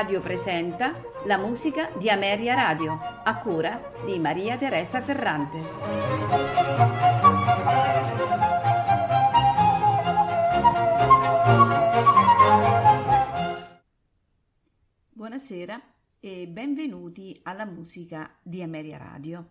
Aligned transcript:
Radio 0.00 0.22
presenta 0.22 0.98
la 1.26 1.36
musica 1.36 1.90
di 1.98 2.08
Ameria 2.08 2.54
Radio, 2.54 2.98
a 2.98 3.36
cura 3.36 3.92
di 4.06 4.18
Maria 4.18 4.56
Teresa 4.56 5.02
Ferrante. 5.02 5.60
Buonasera 15.12 15.78
e 16.18 16.48
benvenuti 16.48 17.38
alla 17.42 17.66
musica 17.66 18.38
di 18.42 18.62
Ameria 18.62 18.96
Radio. 18.96 19.50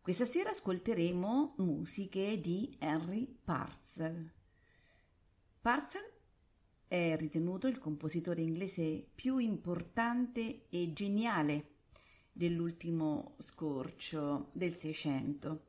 Questa 0.00 0.24
sera 0.24 0.48
ascolteremo 0.48 1.56
musiche 1.58 2.40
di 2.40 2.78
Henry 2.80 3.26
Parcel. 3.44 4.32
Parcel 5.60 6.19
è 6.90 7.14
ritenuto 7.16 7.68
il 7.68 7.78
compositore 7.78 8.42
inglese 8.42 9.06
più 9.14 9.38
importante 9.38 10.62
e 10.68 10.92
geniale 10.92 11.66
dell'ultimo 12.32 13.36
scorcio 13.38 14.50
del 14.54 14.74
Seicento. 14.74 15.66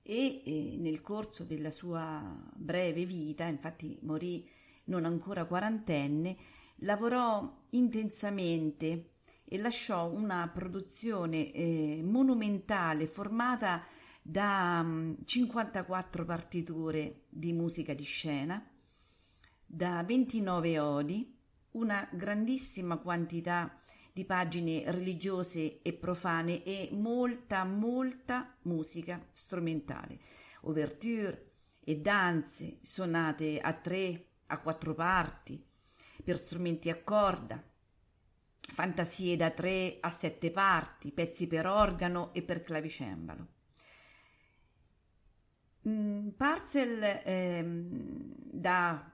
E, 0.00 0.42
e 0.44 0.76
nel 0.78 1.00
corso 1.00 1.42
della 1.42 1.72
sua 1.72 2.22
breve 2.54 3.04
vita, 3.04 3.46
infatti 3.46 3.98
morì 4.02 4.48
non 4.84 5.06
ancora 5.06 5.44
quarantenne, 5.44 6.36
lavorò 6.82 7.64
intensamente 7.70 9.14
e 9.44 9.58
lasciò 9.58 10.08
una 10.08 10.48
produzione 10.54 11.50
eh, 11.50 12.00
monumentale 12.04 13.08
formata 13.08 13.84
da 14.22 14.82
um, 14.84 15.16
54 15.24 16.24
partiture 16.24 17.22
di 17.28 17.52
musica 17.52 17.92
di 17.92 18.04
scena, 18.04 18.64
da 19.72 20.02
29 20.02 20.78
odi, 20.80 21.38
una 21.72 22.08
grandissima 22.10 22.96
quantità 22.96 23.80
di 24.12 24.24
pagine 24.24 24.90
religiose 24.90 25.80
e 25.82 25.92
profane 25.92 26.64
e 26.64 26.88
molta, 26.90 27.62
molta 27.62 28.56
musica 28.62 29.24
strumentale, 29.32 30.18
ouverture 30.62 31.52
e 31.84 32.00
danze, 32.00 32.78
sonate 32.82 33.60
a 33.60 33.72
tre, 33.74 34.26
a 34.46 34.58
quattro 34.58 34.92
parti, 34.92 35.64
per 36.24 36.36
strumenti 36.38 36.90
a 36.90 37.00
corda, 37.00 37.62
fantasie 38.58 39.36
da 39.36 39.50
tre 39.50 39.98
a 40.00 40.10
sette 40.10 40.50
parti, 40.50 41.12
pezzi 41.12 41.46
per 41.46 41.66
organo 41.66 42.34
e 42.34 42.42
per 42.42 42.60
clavicembalo. 42.62 43.46
Mm, 45.88 46.30
Parcel 46.30 47.22
ehm, 47.24 48.34
da 48.50 49.10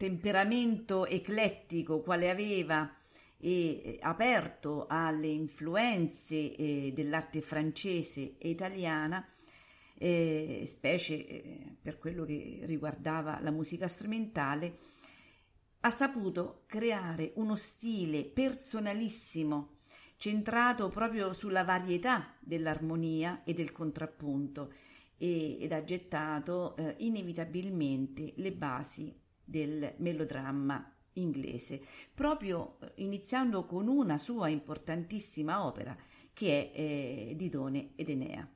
temperamento 0.00 1.04
eclettico 1.04 2.00
quale 2.00 2.30
aveva 2.30 2.90
e 3.36 3.82
eh, 3.84 3.98
aperto 4.00 4.86
alle 4.88 5.26
influenze 5.26 6.56
eh, 6.56 6.92
dell'arte 6.94 7.42
francese 7.42 8.38
e 8.38 8.48
italiana, 8.48 9.28
eh, 9.98 10.62
specie 10.64 11.26
eh, 11.26 11.76
per 11.82 11.98
quello 11.98 12.24
che 12.24 12.60
riguardava 12.62 13.40
la 13.42 13.50
musica 13.50 13.88
strumentale, 13.88 14.78
ha 15.80 15.90
saputo 15.90 16.62
creare 16.64 17.32
uno 17.34 17.54
stile 17.54 18.24
personalissimo, 18.24 19.80
centrato 20.16 20.88
proprio 20.88 21.34
sulla 21.34 21.62
varietà 21.62 22.34
dell'armonia 22.40 23.42
e 23.44 23.52
del 23.52 23.70
contrappunto 23.70 24.72
e, 25.18 25.58
ed 25.60 25.72
ha 25.72 25.84
gettato 25.84 26.74
eh, 26.76 26.94
inevitabilmente 27.00 28.32
le 28.36 28.52
basi 28.52 29.28
del 29.50 29.94
melodramma 29.98 30.94
inglese, 31.14 31.82
proprio 32.14 32.78
eh, 32.80 32.92
iniziando 32.96 33.66
con 33.66 33.88
una 33.88 34.16
sua 34.16 34.48
importantissima 34.48 35.64
opera 35.66 35.96
che 36.32 36.70
è 36.70 36.78
eh, 36.78 37.34
Didone 37.36 37.90
ed 37.96 38.08
Enea, 38.08 38.48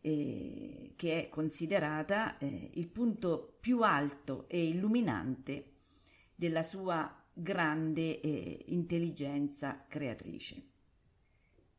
eh, 0.00 0.92
che 0.96 1.24
è 1.24 1.28
considerata 1.28 2.36
eh, 2.38 2.70
il 2.74 2.88
punto 2.88 3.56
più 3.60 3.82
alto 3.82 4.48
e 4.48 4.66
illuminante 4.66 5.76
della 6.34 6.62
sua 6.62 7.14
grande 7.32 8.20
eh, 8.20 8.64
intelligenza 8.68 9.84
creatrice. 9.88 10.62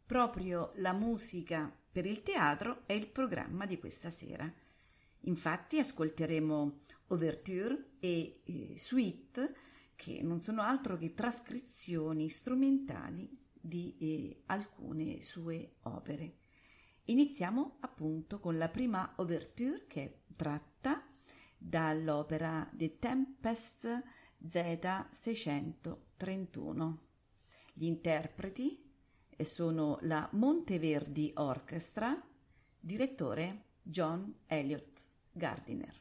Proprio 0.05 0.71
la 0.75 0.93
musica 0.93 1.71
per 1.91 2.05
il 2.05 2.23
teatro 2.23 2.83
è 2.85 2.93
il 2.93 3.07
programma 3.07 3.65
di 3.65 3.77
questa 3.77 4.09
sera. 4.09 4.51
Infatti 5.21 5.79
ascolteremo 5.79 6.79
ouverture 7.07 7.93
e 7.99 8.41
eh, 8.43 8.75
suite 8.77 9.55
che 9.95 10.21
non 10.23 10.39
sono 10.39 10.61
altro 10.63 10.97
che 10.97 11.13
trascrizioni 11.13 12.27
strumentali 12.29 13.39
di 13.53 13.95
eh, 13.99 14.41
alcune 14.47 15.21
sue 15.21 15.75
opere. 15.81 16.37
Iniziamo 17.05 17.77
appunto 17.81 18.39
con 18.39 18.57
la 18.57 18.69
prima 18.69 19.13
ouverture 19.17 19.85
che 19.87 20.03
è 20.03 20.17
tratta 20.35 21.05
dall'opera 21.55 22.67
The 22.73 22.97
Tempest 22.97 24.03
Z631. 24.43 26.97
Gli 27.73 27.85
interpreti 27.85 28.91
sono 29.43 29.99
la 30.01 30.27
Monteverdi 30.33 31.31
Orchestra, 31.35 32.19
direttore 32.79 33.65
John 33.83 34.39
Elliott 34.47 35.09
Gardiner. 35.37 36.00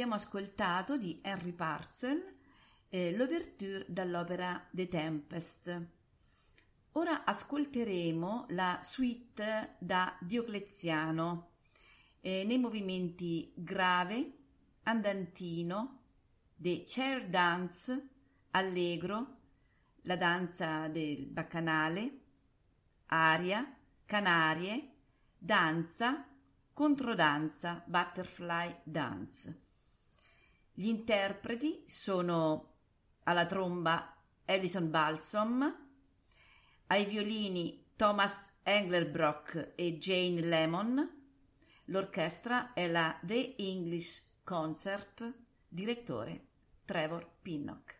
Abbiamo 0.00 0.14
ascoltato 0.14 0.96
di 0.96 1.20
Henry 1.22 1.52
Parcel 1.52 2.24
eh, 2.88 3.14
l'ouverture 3.14 3.84
dall'opera 3.86 4.66
The 4.70 4.88
Tempest. 4.88 5.86
Ora 6.92 7.24
ascolteremo 7.24 8.46
la 8.48 8.78
suite 8.82 9.76
da 9.78 10.16
Diocleziano 10.18 11.50
eh, 12.22 12.44
nei 12.44 12.56
movimenti 12.56 13.52
grave, 13.54 14.38
andantino, 14.84 15.98
The 16.56 16.84
Chair 16.86 17.28
Dance, 17.28 18.08
allegro, 18.52 19.36
la 20.04 20.16
danza 20.16 20.88
del 20.88 21.26
baccanale, 21.26 22.20
aria, 23.08 23.70
canarie, 24.06 24.92
danza, 25.36 26.26
controdanza, 26.72 27.84
butterfly 27.84 28.76
dance. 28.82 29.68
Gli 30.80 30.88
interpreti 30.88 31.82
sono 31.84 32.76
alla 33.24 33.44
tromba 33.44 34.16
Alison 34.46 34.88
Balsom, 34.88 35.88
ai 36.86 37.04
violini 37.04 37.84
Thomas 37.96 38.50
Engelbrock 38.62 39.72
e 39.74 39.98
Jane 39.98 40.40
Lemon. 40.40 41.22
L'orchestra 41.84 42.72
è 42.72 42.88
la 42.88 43.14
The 43.22 43.56
English 43.58 44.22
Concert, 44.42 45.30
direttore 45.68 46.40
Trevor 46.86 47.30
Pinnock. 47.42 47.99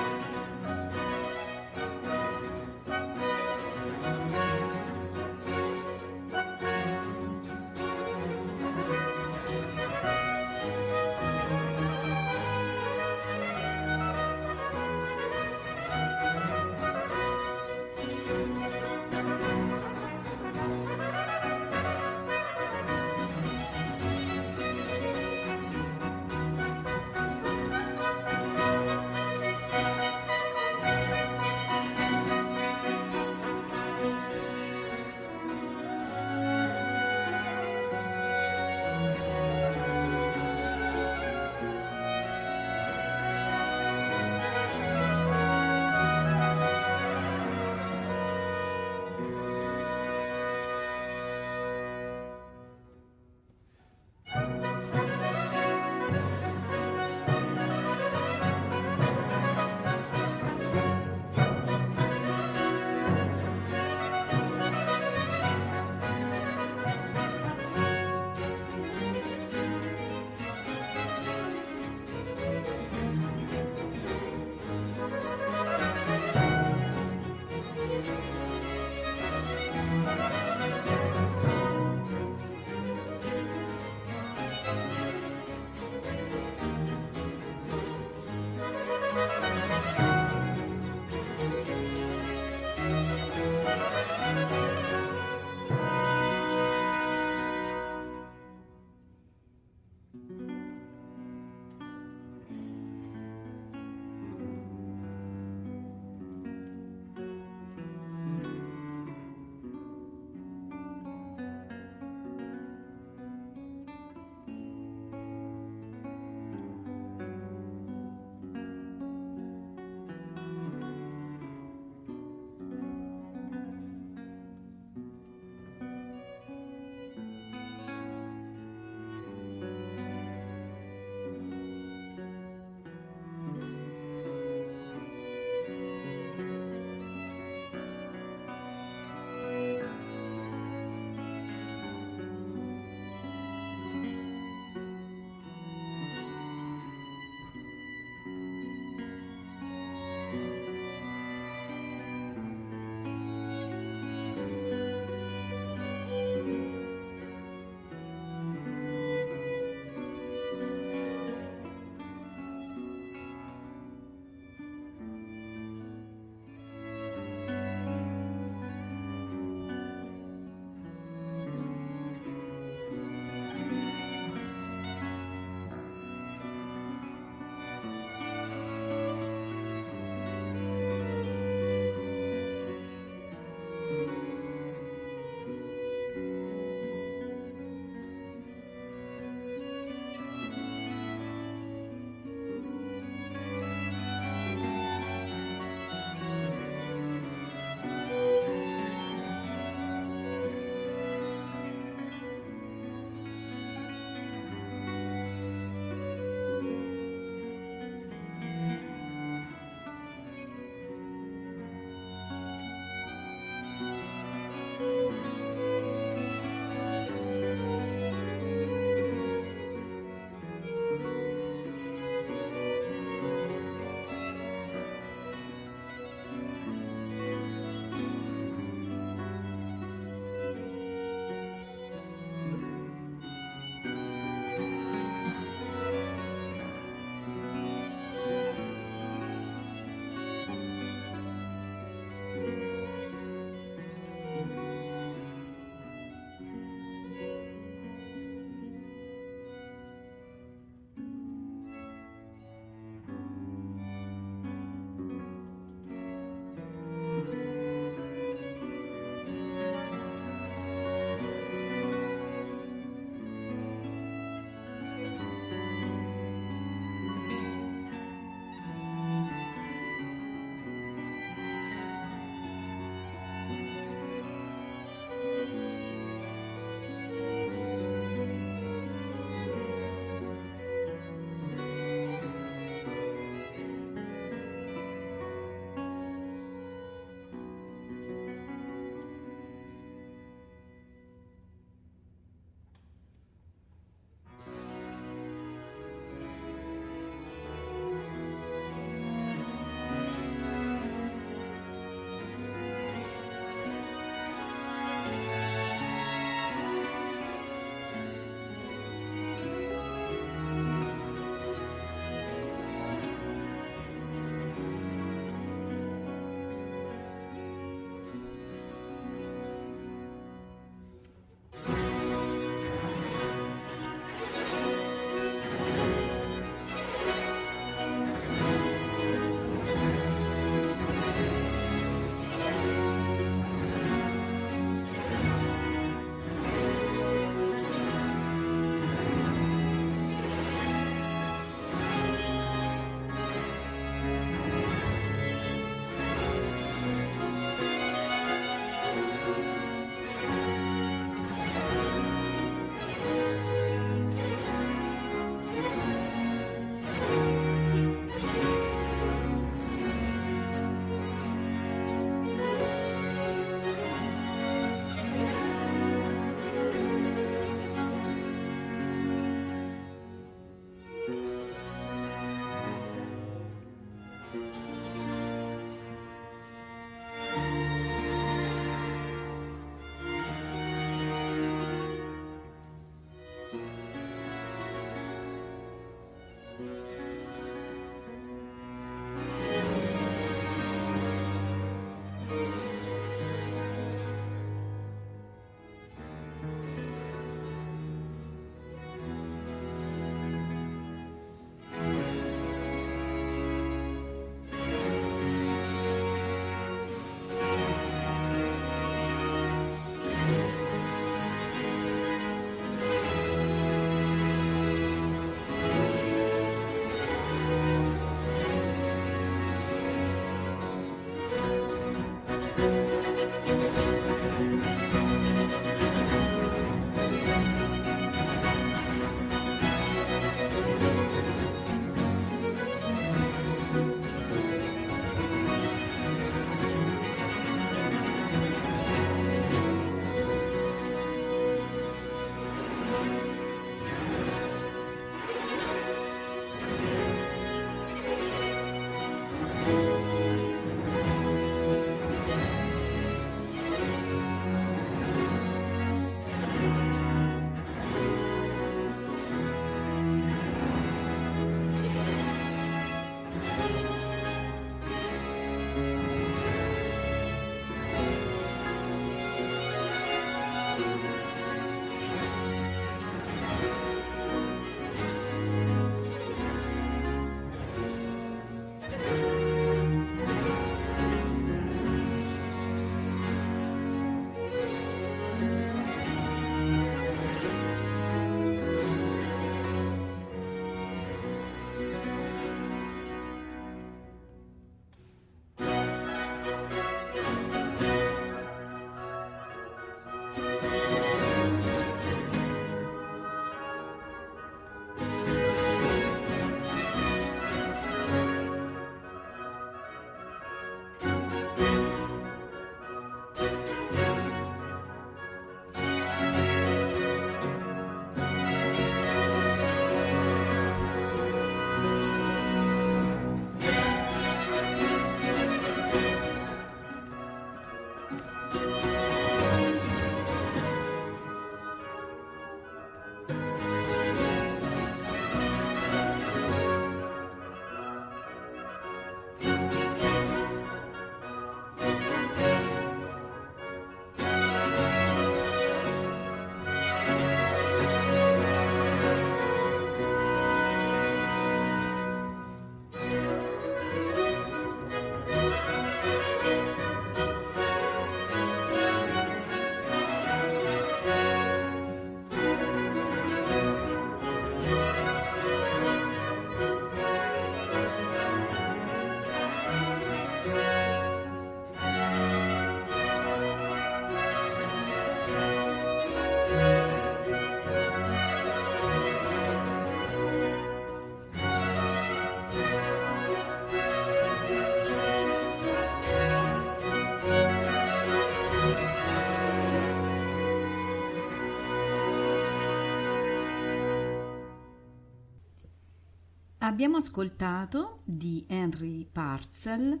Abbiamo 596.72 596.96
ascoltato 596.96 598.00
di 598.02 598.46
Henry 598.48 599.04
Parcel 599.04 600.00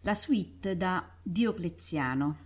la 0.00 0.14
suite 0.14 0.74
da 0.74 1.06
Diocleziano. 1.22 2.36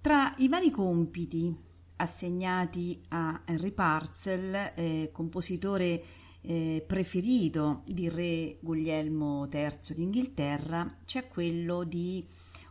Tra 0.00 0.34
i 0.38 0.48
vari 0.48 0.72
compiti 0.72 1.56
assegnati 1.98 3.00
a 3.10 3.40
Henry 3.44 3.70
Parcel, 3.70 4.72
eh, 4.74 5.10
compositore 5.12 6.02
eh, 6.40 6.84
preferito 6.84 7.82
di 7.86 8.08
re 8.08 8.58
Guglielmo 8.60 9.48
III 9.48 9.94
d'Inghilterra, 9.94 11.02
c'è 11.04 11.28
quello 11.28 11.84
di 11.84 12.26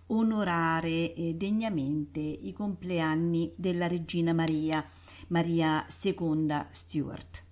onorare 0.08 1.14
eh, 1.14 1.36
degnamente 1.36 2.20
i 2.20 2.52
compleanni 2.52 3.54
della 3.56 3.88
regina 3.88 4.34
Maria, 4.34 4.86
Maria 5.28 5.86
II 6.04 6.66
Stuart. 6.72 7.45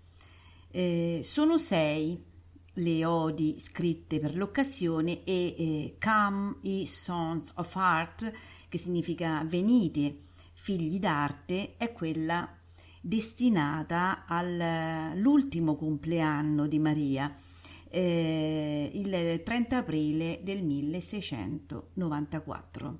Eh, 0.75 1.21
sono 1.23 1.59
sei 1.59 2.19
le 2.77 3.05
odi 3.05 3.59
scritte 3.59 4.19
per 4.19 4.35
l'occasione 4.35 5.23
e 5.23 5.55
eh, 5.55 5.97
Come 5.99 6.55
i 6.61 6.87
Sons 6.87 7.51
of 7.57 7.75
Art, 7.75 8.31
che 8.67 8.79
significa 8.79 9.43
venite, 9.45 10.21
figli 10.53 10.97
d'arte, 10.97 11.75
è 11.77 11.91
quella 11.91 12.57
destinata 12.99 14.25
all'ultimo 14.25 15.75
compleanno 15.75 16.65
di 16.65 16.79
Maria, 16.79 17.31
eh, 17.87 18.89
il 18.95 19.43
30 19.43 19.77
aprile 19.77 20.39
del 20.41 20.63
1694. 20.63 22.97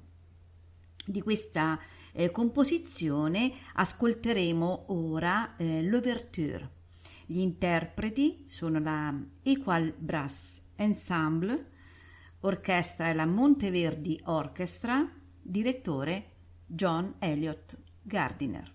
Di 1.08 1.22
questa 1.24 1.80
eh, 2.12 2.30
composizione 2.30 3.52
ascolteremo 3.74 4.84
ora 4.90 5.56
eh, 5.56 5.82
l'ouverture. 5.82 6.82
Gli 7.26 7.40
interpreti 7.40 8.44
sono 8.48 8.80
la 8.80 9.14
Equal 9.44 9.94
Brass 9.98 10.62
Ensemble, 10.76 11.72
orchestra 12.42 13.10
e 13.10 13.14
la 13.14 13.26
Monteverdi 13.26 14.22
Orchestra, 14.26 15.10
direttore 15.42 16.32
John 16.66 17.16
Elliott 17.20 17.78
Gardiner. 18.02 18.72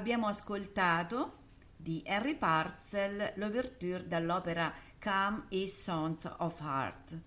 Abbiamo 0.00 0.28
ascoltato 0.28 1.36
di 1.76 2.02
Henry 2.06 2.34
Parcel 2.34 3.34
l'ouverture 3.36 4.08
dall'opera 4.08 4.72
Come 4.98 5.44
e 5.50 5.68
Sons 5.68 6.26
of 6.38 6.58
Heart. 6.62 7.18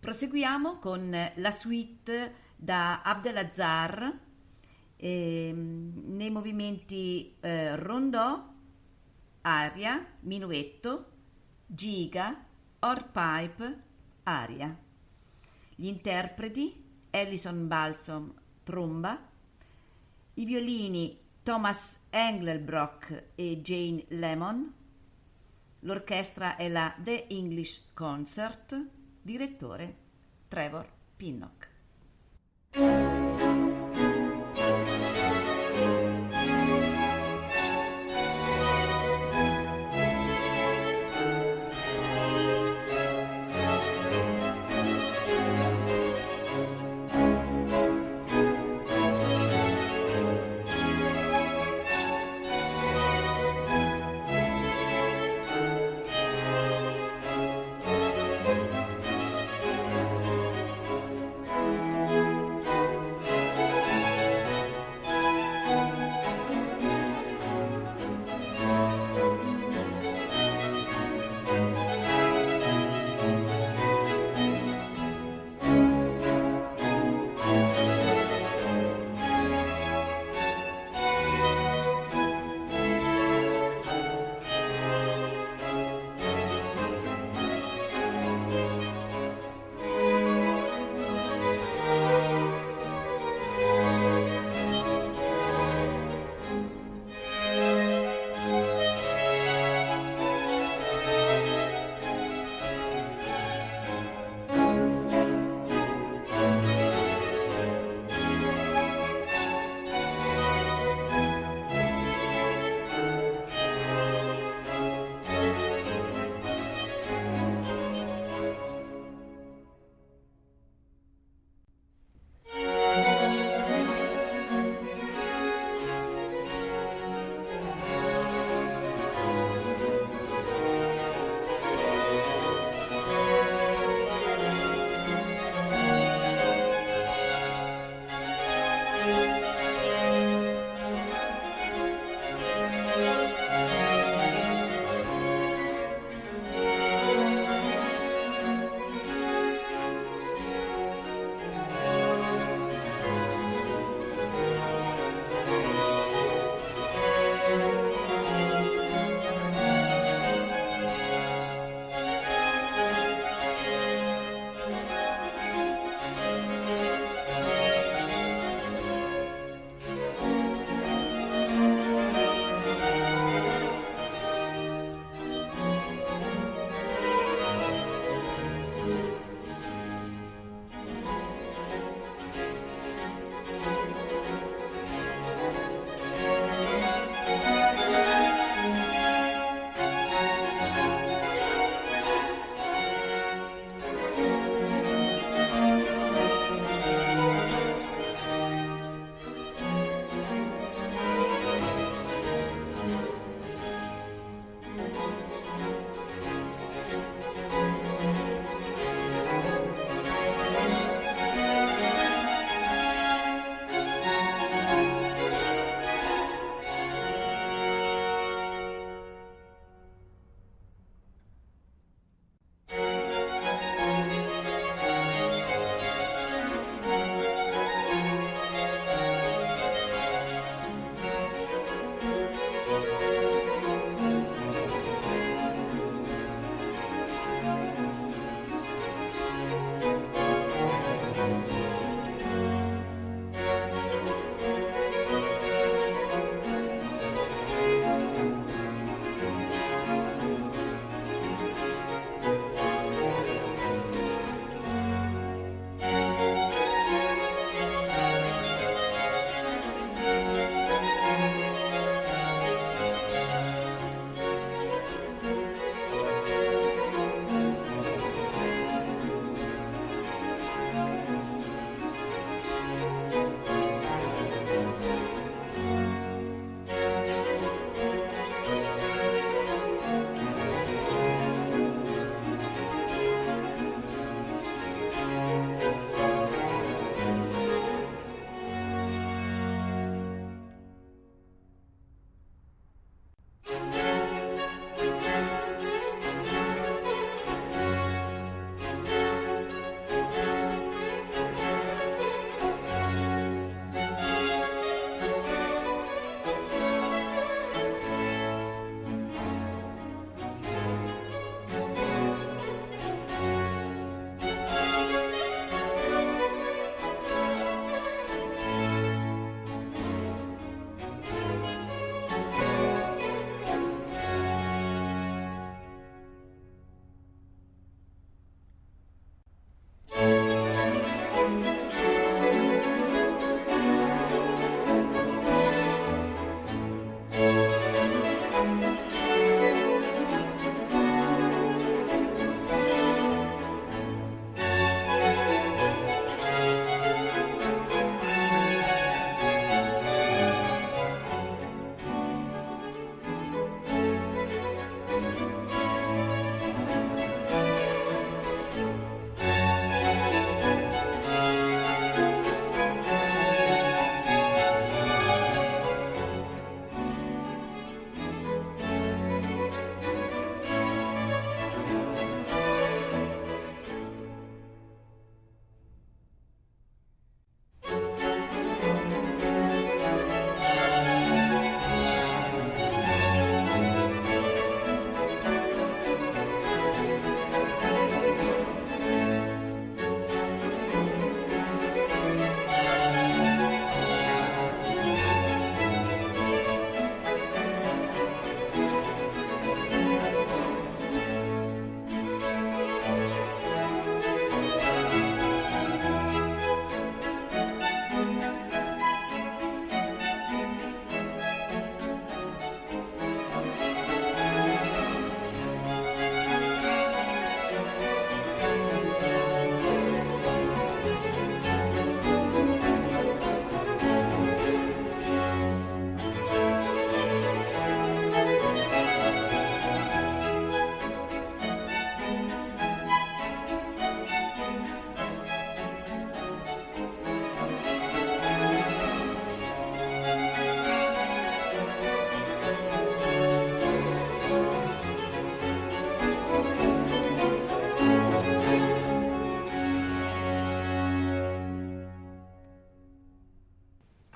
Proseguiamo 0.00 0.80
con 0.80 1.16
la 1.36 1.50
suite 1.52 2.34
da 2.56 3.00
Abdelazar 3.02 4.12
eh, 4.96 5.52
nei 5.54 6.30
movimenti 6.30 7.36
eh, 7.38 7.76
rondò, 7.76 8.44
aria, 9.42 10.04
minuetto, 10.22 11.12
giga, 11.64 12.44
orpipe, 12.80 13.82
aria. 14.24 14.76
Gli 15.76 15.86
interpreti 15.86 16.84
Ellison 17.10 17.68
Balsom, 17.68 18.34
tromba, 18.64 19.30
i 20.34 20.44
violini 20.44 21.22
Thomas 21.44 21.98
Engelbrock 22.08 23.32
e 23.34 23.60
Jane 23.60 24.06
Lemon, 24.08 24.72
l'orchestra 25.80 26.56
è 26.56 26.70
la 26.70 26.96
The 26.98 27.26
English 27.28 27.90
Concert, 27.92 28.82
direttore 29.20 29.96
Trevor 30.48 30.90
Pinnock. 31.14 31.73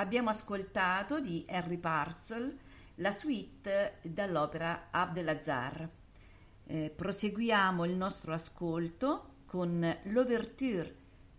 Abbiamo 0.09 0.31
ascoltato 0.31 1.21
di 1.21 1.44
Harry 1.51 1.77
Parcel 1.77 2.57
la 2.94 3.12
suite 3.12 3.99
dall'opera 4.01 4.88
Abdelazar. 4.90 5.87
Eh, 6.64 6.90
proseguiamo 6.97 7.85
il 7.85 7.92
nostro 7.94 8.33
ascolto 8.33 9.35
con 9.44 9.99
l'ouverture 10.05 10.97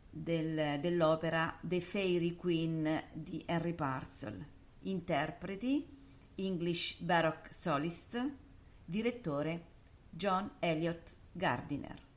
del, 0.08 0.80
dell'opera 0.80 1.58
The 1.62 1.82
Fairy 1.82 2.36
Queen 2.36 3.06
di 3.12 3.44
Henry 3.48 3.74
Parcel. 3.74 4.46
Interpreti 4.82 5.88
English 6.36 7.00
Baroque 7.00 7.52
Solist, 7.52 8.24
direttore 8.86 9.66
John 10.12 10.48
Elliott 10.60 11.16
Gardiner. 11.32 12.08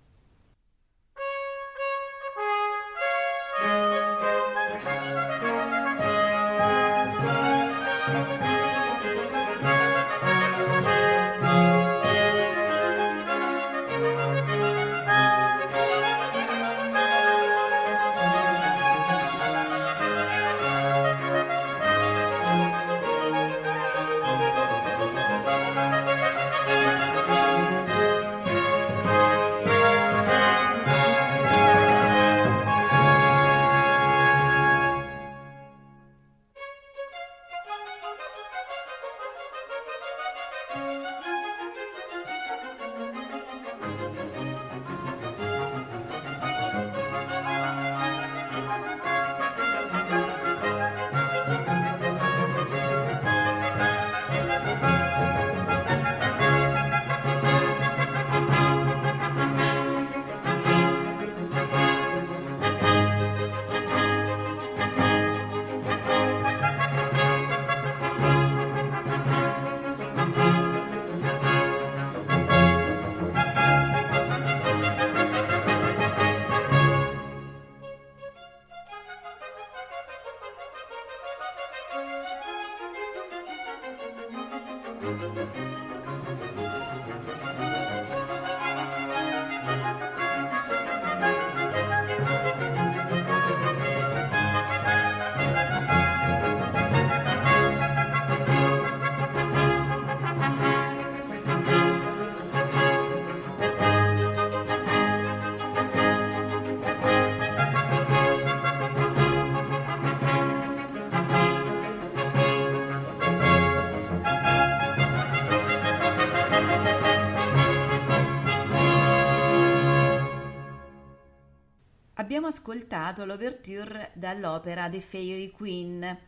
Abbiamo 122.32 122.48
ascoltato 122.48 123.26
l'ouverture 123.26 124.10
dall'opera 124.14 124.88
The 124.88 125.00
Fairy 125.00 125.50
Queen. 125.50 126.18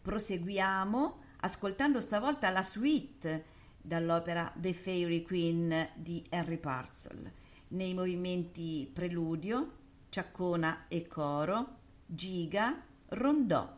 Proseguiamo 0.00 1.18
ascoltando 1.40 2.00
stavolta 2.00 2.48
la 2.48 2.62
suite 2.62 3.44
dall'opera 3.82 4.50
The 4.56 4.72
Fairy 4.72 5.20
Queen 5.20 5.90
di 5.94 6.24
Henry 6.30 6.56
Parcel. 6.56 7.30
Nei 7.68 7.92
movimenti 7.92 8.90
preludio, 8.90 9.72
ciaccona 10.08 10.86
e 10.88 11.06
coro, 11.06 11.80
giga, 12.06 12.82
rondò, 13.08 13.76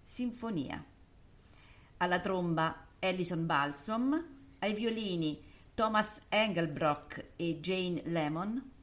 sinfonia. 0.00 0.80
Alla 1.96 2.20
tromba 2.20 2.86
Ellison 3.00 3.46
Balsom, 3.46 4.26
ai 4.60 4.74
violini 4.74 5.42
Thomas 5.74 6.20
Engelbrock 6.28 7.30
e 7.34 7.58
Jane 7.58 8.02
Lemon, 8.04 8.74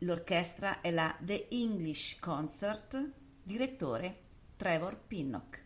L'orchestra 0.00 0.82
è 0.82 0.90
la 0.90 1.16
The 1.18 1.48
English 1.50 2.18
Concert, 2.18 3.12
direttore 3.42 4.18
Trevor 4.56 4.98
Pinnock. 5.06 5.65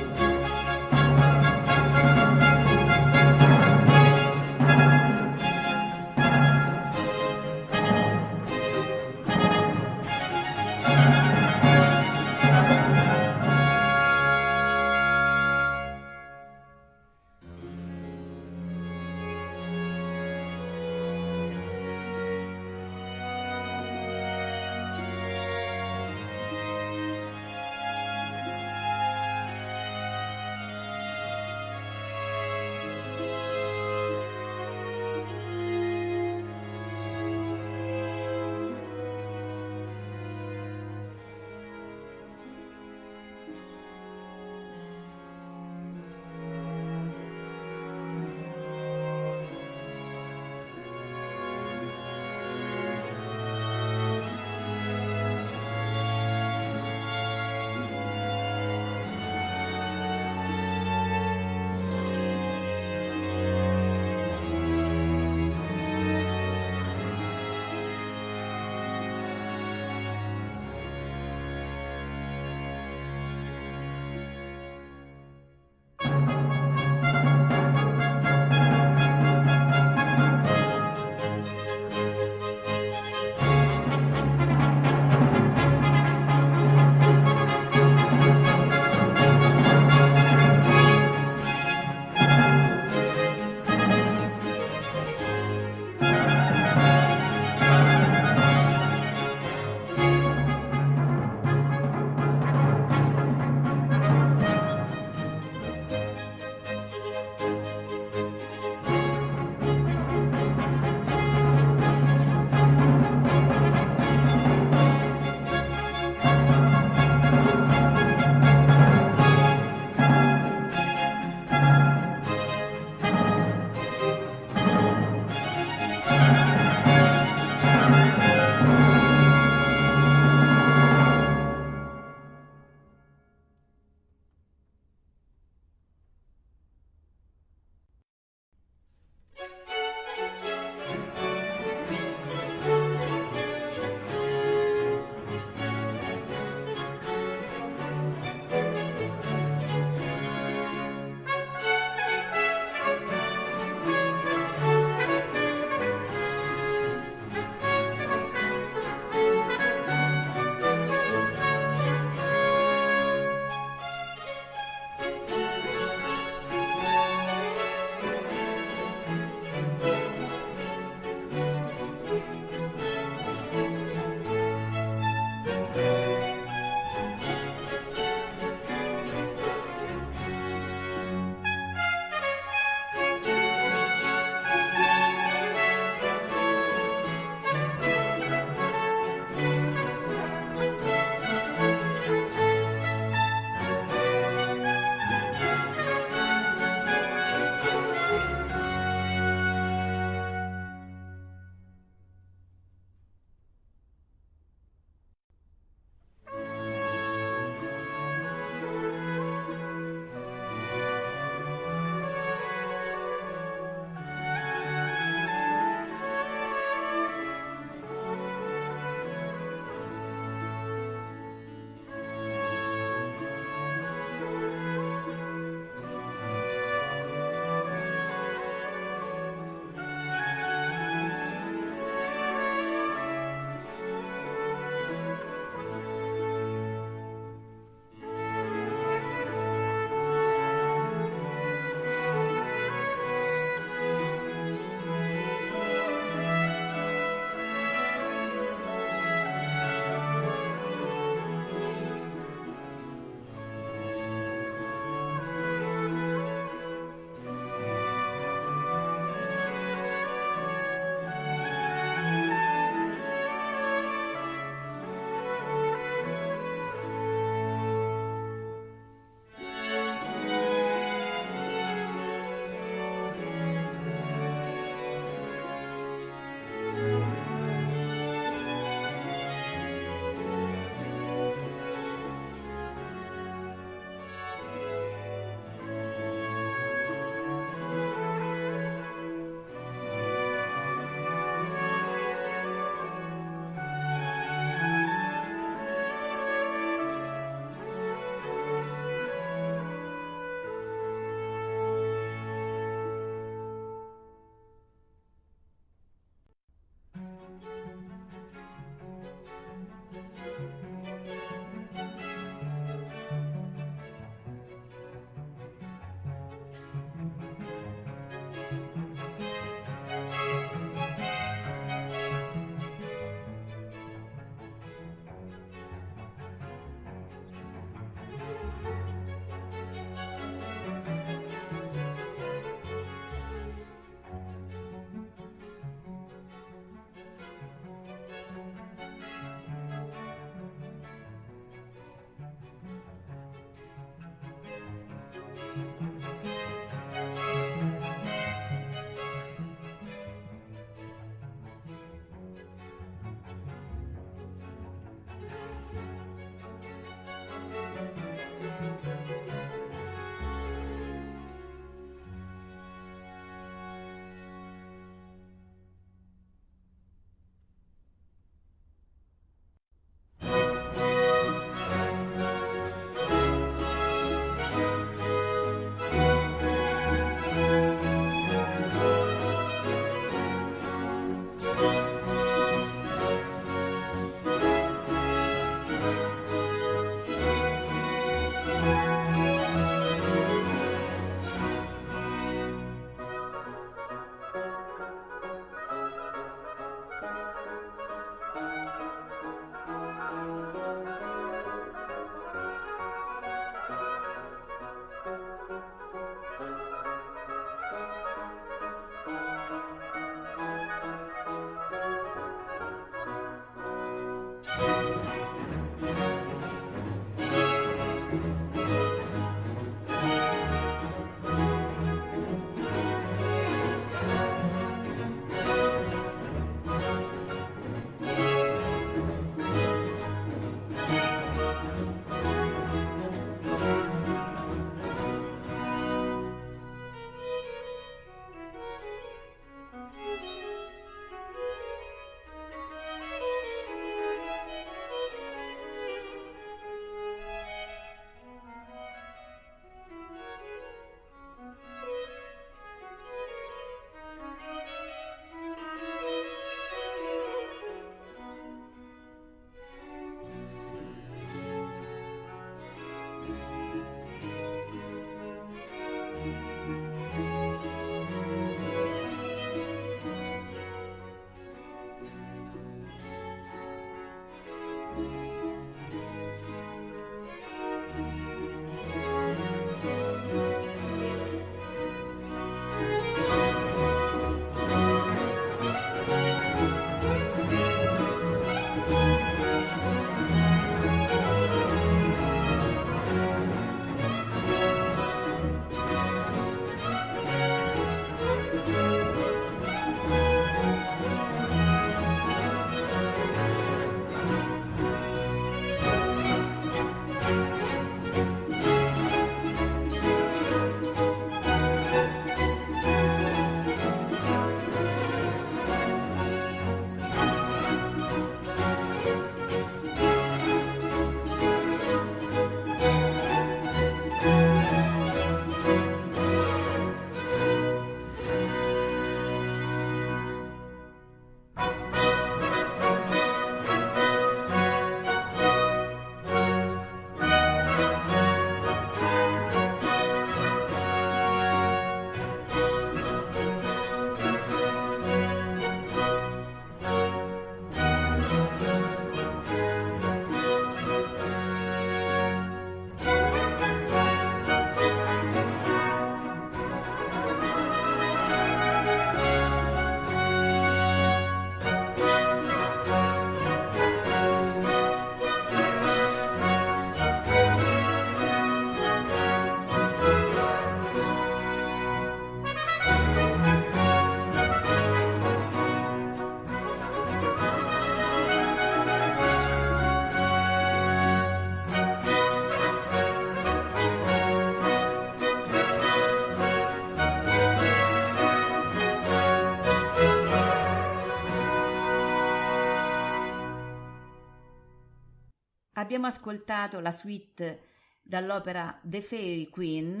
Abbiamo 595.90 596.06
ascoltato 596.06 596.78
la 596.78 596.92
suite 596.92 597.64
dall'opera 598.00 598.78
The 598.80 599.02
Fairy 599.02 599.48
Queen. 599.48 600.00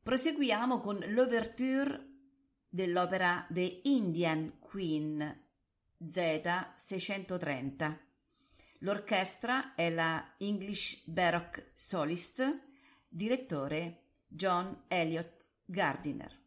Proseguiamo 0.00 0.78
con 0.78 1.04
l'ouverture 1.08 2.00
dell'opera 2.68 3.44
The 3.50 3.80
Indian 3.82 4.60
Queen 4.60 5.46
Z630. 6.00 7.98
L'orchestra 8.78 9.74
è 9.74 9.90
la 9.90 10.36
English 10.38 11.02
Baroque 11.06 11.72
Solist, 11.74 12.60
direttore 13.08 14.02
John 14.28 14.84
Elliott 14.86 15.48
Gardiner. 15.64 16.37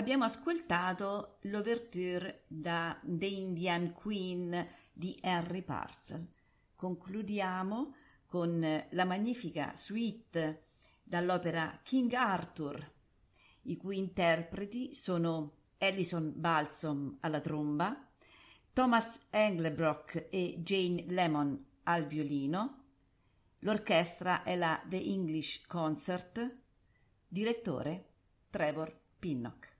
Abbiamo 0.00 0.24
ascoltato 0.24 1.36
l'ouverture 1.42 2.44
da 2.46 2.98
The 3.02 3.26
Indian 3.26 3.92
Queen 3.92 4.66
di 4.94 5.18
Henry 5.20 5.60
Parcel. 5.60 6.26
Concludiamo 6.74 7.94
con 8.24 8.84
la 8.88 9.04
magnifica 9.04 9.76
suite 9.76 10.68
dall'opera 11.02 11.80
King 11.82 12.14
Arthur, 12.14 12.92
i 13.64 13.76
cui 13.76 13.98
interpreti 13.98 14.94
sono 14.94 15.56
Alison 15.76 16.32
Balsom 16.34 17.18
alla 17.20 17.40
tromba, 17.40 18.08
Thomas 18.72 19.26
Englebrock 19.28 20.28
e 20.30 20.62
Jane 20.62 21.04
Lemon 21.08 21.62
al 21.82 22.06
violino. 22.06 22.84
L'orchestra 23.58 24.44
è 24.44 24.56
la 24.56 24.82
The 24.88 24.96
English 24.96 25.66
Concert, 25.66 26.54
direttore 27.28 28.12
Trevor 28.48 28.98
Pinnock. 29.18 29.79